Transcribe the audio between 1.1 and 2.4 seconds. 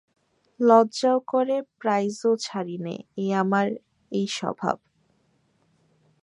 করে প্রাইজও